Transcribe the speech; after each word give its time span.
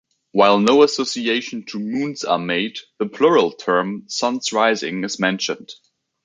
While 0.31 0.59
no 0.61 0.81
association 0.81 1.63
to 1.65 1.79
moons 1.79 2.23
are 2.23 2.39
made, 2.39 2.79
the 2.97 3.05
plural 3.05 3.51
term, 3.51 4.05
"suns 4.07 4.51
rising", 4.51 5.03
is 5.03 5.19
mentioned. 5.19 5.73